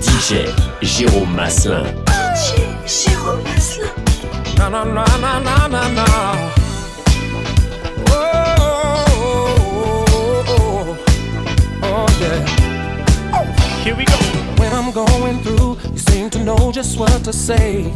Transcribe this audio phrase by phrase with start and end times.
[0.00, 0.46] DJ
[0.82, 1.84] Jérôme Maslin.
[2.06, 3.90] DJ Jérôme Maslin.
[4.58, 6.06] Na na na na na na na.
[8.08, 8.14] Oh
[8.58, 10.96] oh oh, oh,
[11.82, 12.40] oh, oh, yeah.
[13.84, 14.16] Here we go.
[14.60, 17.92] When I'm going through, you seem to know just what to say.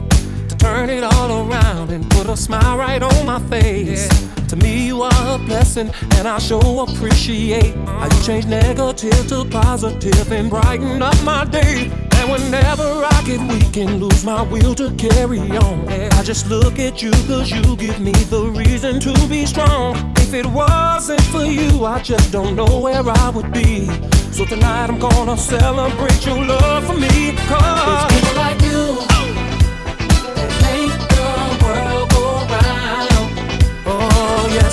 [0.49, 4.09] To turn it all around and put a smile right on my face.
[4.55, 9.45] To me, you are a blessing, and I sure appreciate how you change negative to
[9.51, 11.91] positive and brighten up my day.
[12.19, 16.79] And whenever I get weak and lose my will to carry on, I just look
[16.79, 19.97] at you cause you give me the reason to be strong.
[20.19, 23.87] If it wasn't for you, I just don't know where I would be.
[24.31, 27.35] So tonight I'm gonna celebrate your love for me.
[27.49, 29.14] Cause it's people like you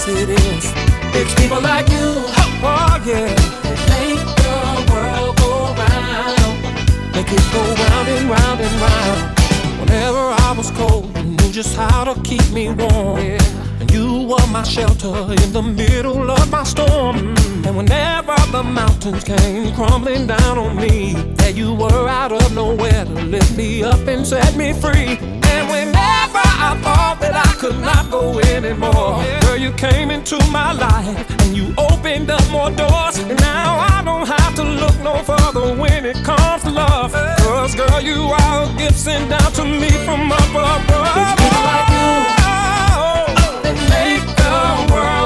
[0.08, 0.74] yes, it is.
[1.14, 3.34] It's people like you, oh, oh yeah,
[3.64, 4.58] that make the
[4.92, 7.14] world go round.
[7.14, 9.40] Make it go round and round and round.
[9.80, 13.20] Whenever I was cold, you knew just how to keep me warm.
[13.80, 17.36] And you were my shelter in the middle of my storm.
[17.66, 23.06] And whenever the mountains came crumbling down on me, there you were out of nowhere
[23.06, 25.18] to lift me up and set me free.
[25.44, 25.70] And
[26.64, 31.58] I thought that I could not go anymore, girl, you came into my life and
[31.58, 33.18] you opened up more doors.
[33.18, 37.14] And now I don't have to look no further when it comes to love.
[37.14, 41.18] Cause, girl, you are a gift sent down to me from up above.
[41.22, 42.12] It's people like you
[42.46, 43.26] oh,
[43.64, 45.21] that make the world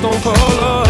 [0.00, 0.84] based on color.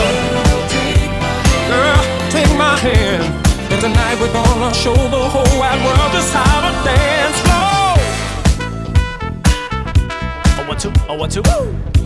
[1.68, 3.22] Girl, take my hand.
[3.70, 7.98] And tonight we're gonna show the whole wide world just how to dance floor.
[10.58, 11.42] Oh, one, two, oh, one, two.
[11.42, 11.97] Woo!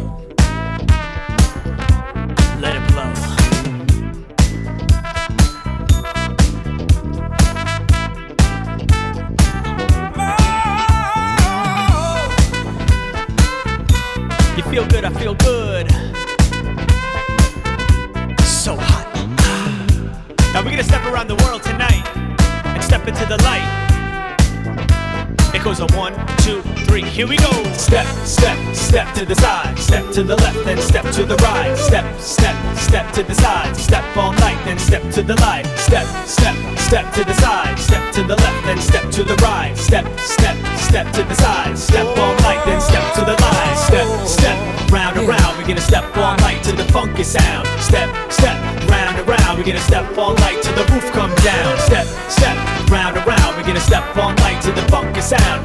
[30.13, 31.75] To the left, then step to the right.
[31.75, 33.75] Step, step, step to the side.
[33.75, 35.65] Step all night, then step to the light.
[35.79, 37.79] Step, step, step to the side.
[37.79, 39.75] Step to the left, then step to the right.
[39.75, 41.79] Step, step, step to the side.
[41.79, 43.77] Step all night, then step to the light.
[43.89, 45.57] Step, step, round and round.
[45.57, 47.67] We're gonna step all night to the funky sound.
[47.81, 48.59] Step, step,
[48.91, 49.57] round and round.
[49.57, 51.79] We're gonna step all night till the roof come down.
[51.79, 52.57] Step, step,
[52.91, 53.57] round and round.
[53.57, 55.62] We're gonna step all night to the funky sound.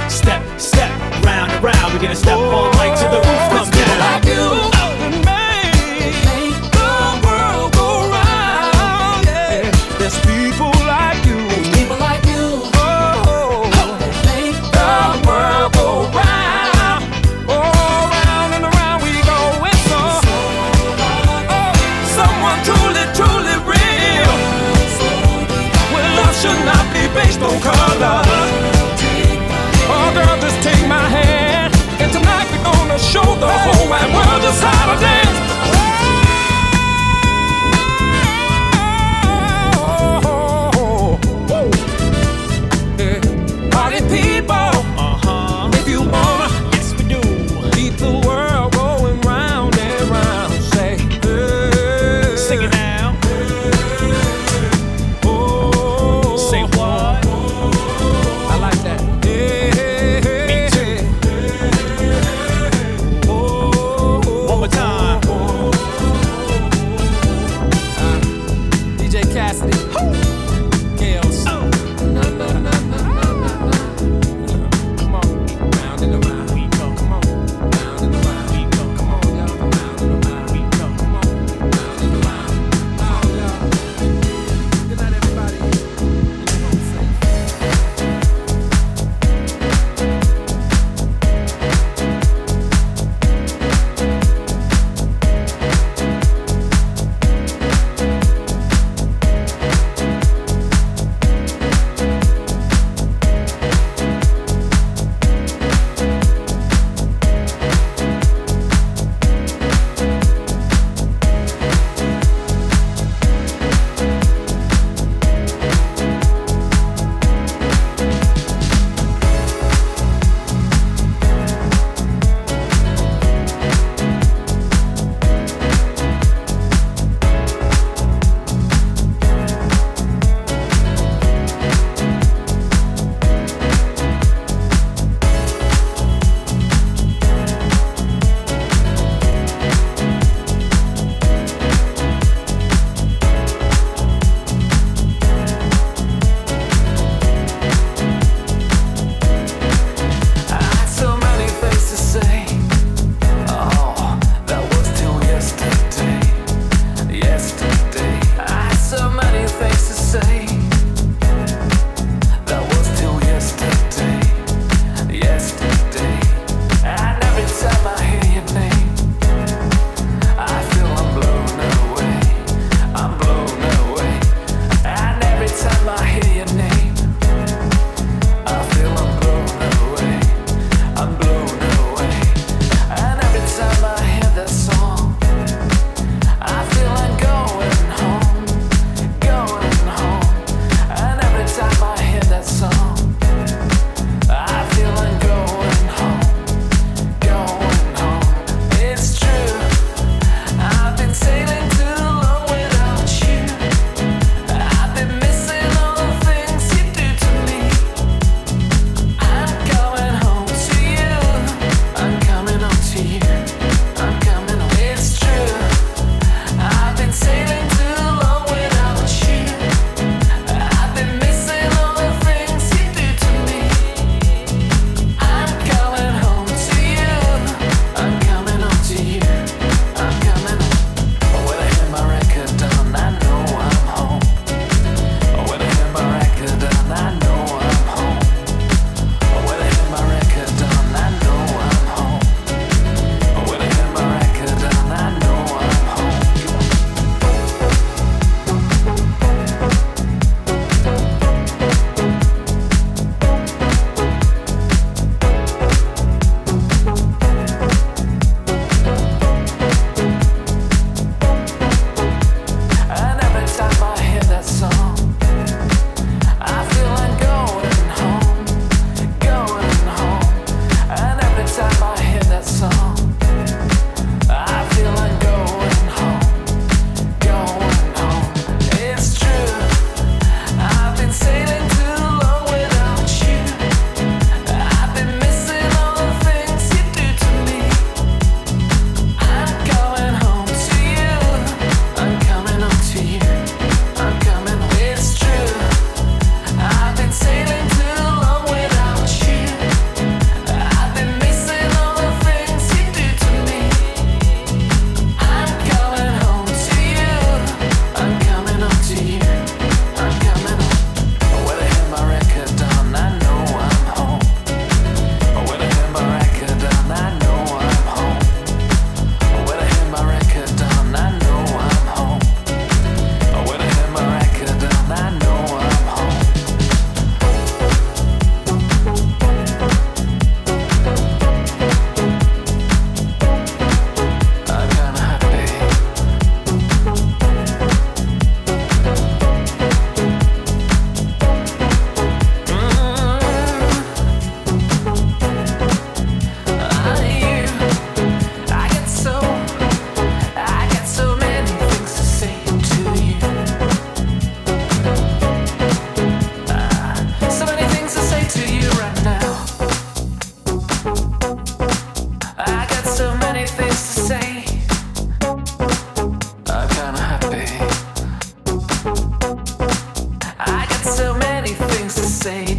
[372.27, 372.56] say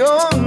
[0.00, 0.37] what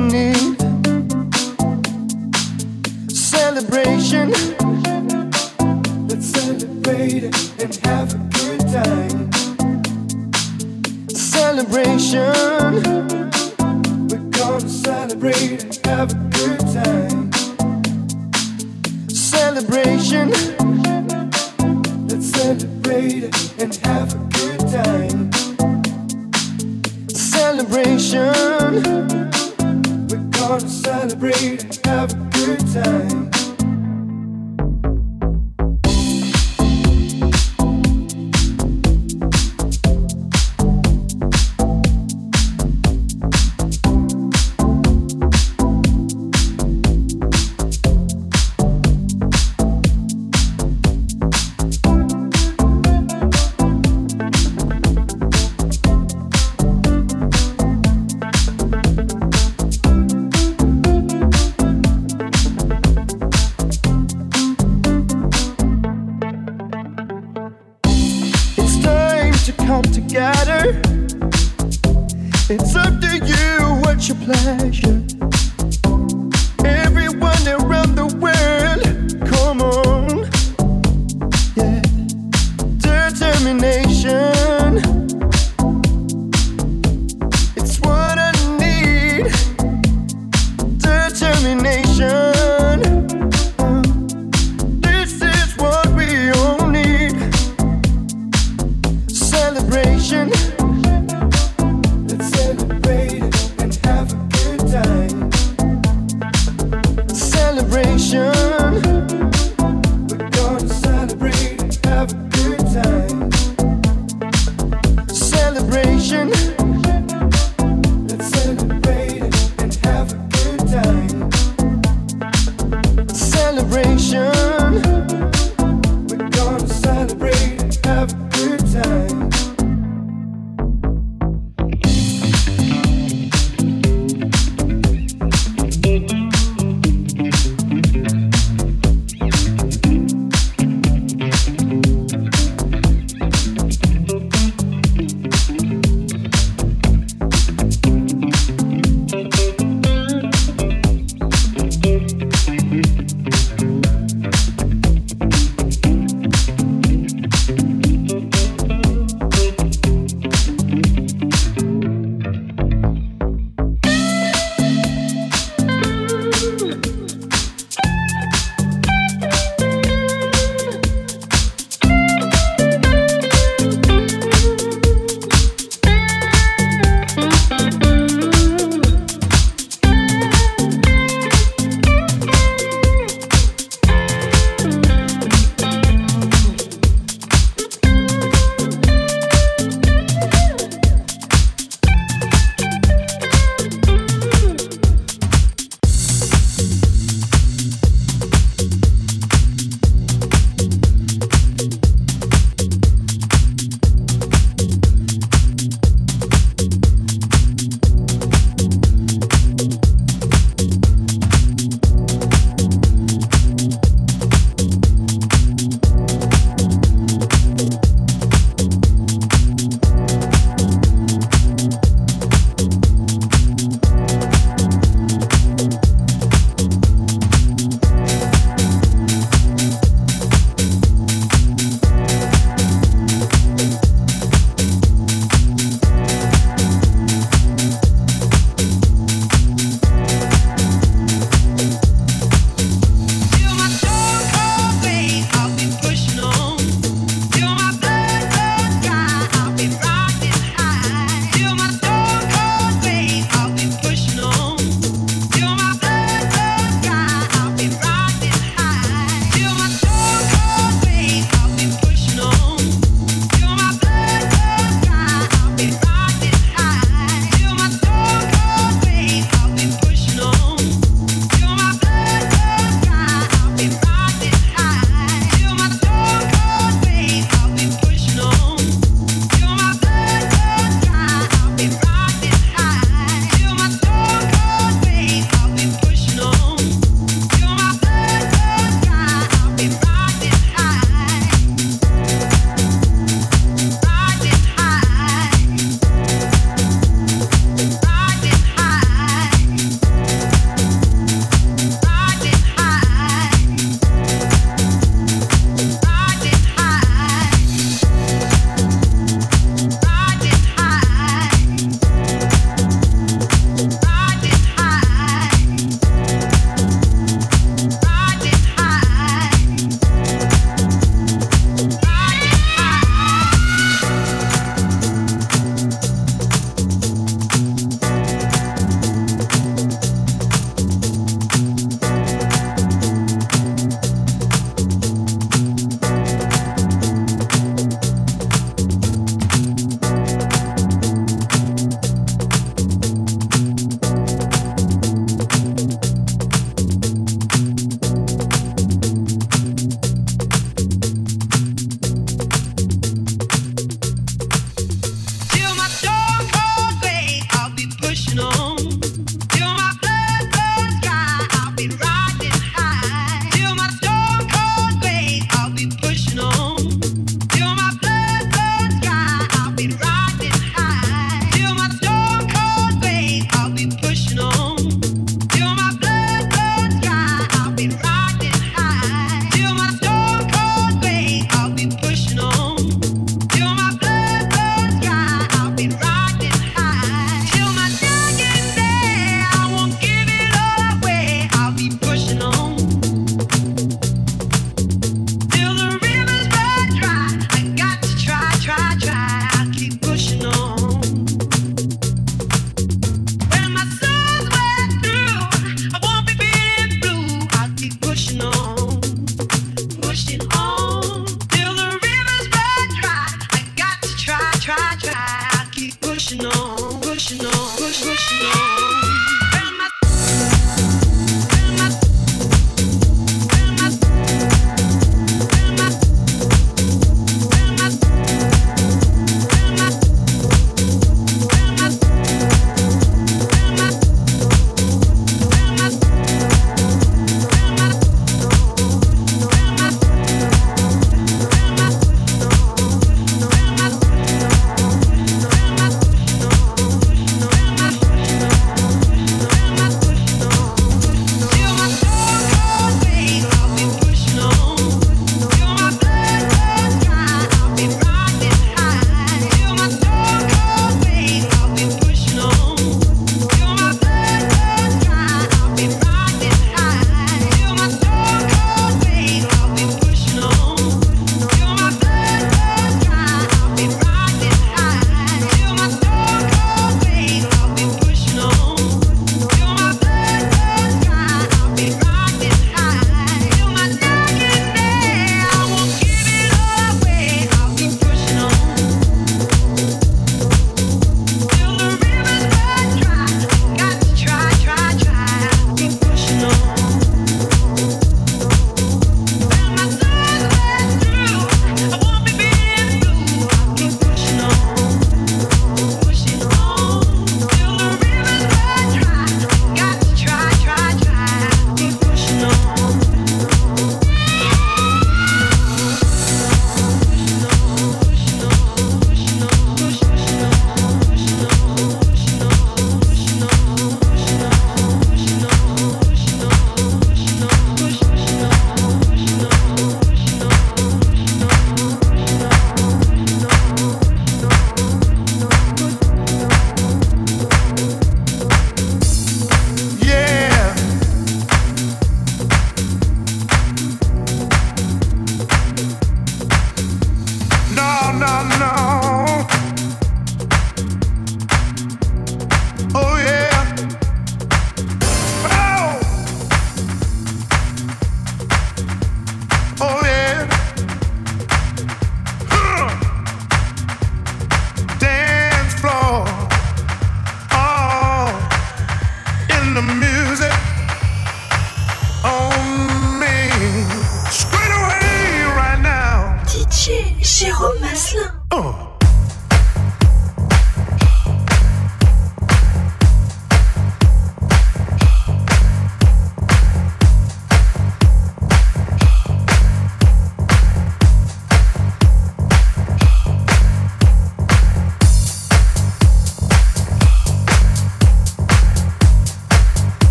[418.19, 418.60] slow.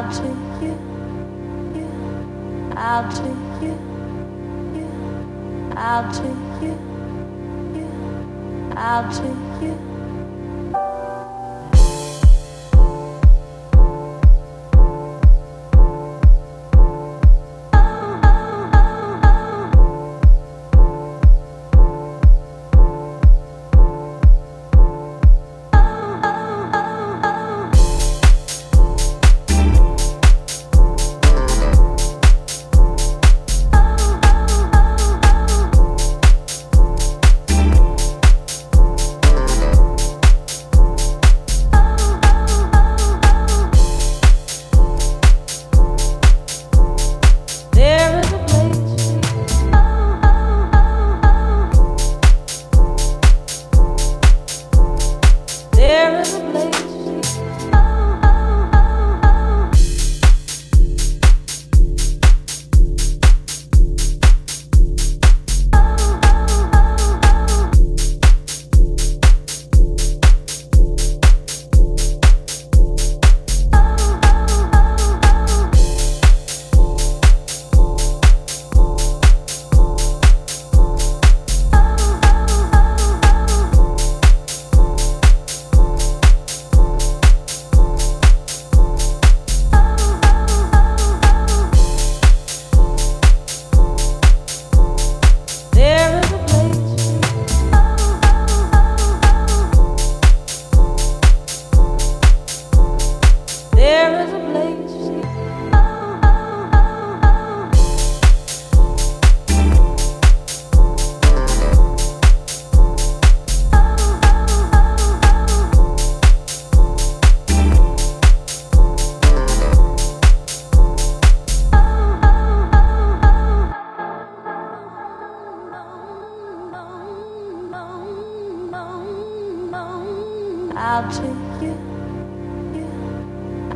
[0.00, 0.22] out to
[0.64, 0.74] you,
[1.76, 3.28] you, out to
[3.60, 3.74] you,
[4.74, 4.88] you,
[5.76, 6.22] out to
[6.64, 6.74] you,
[7.76, 9.39] you, out to you.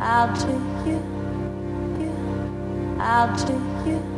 [0.07, 1.01] I'll take you,
[1.99, 4.14] you, I'll take you.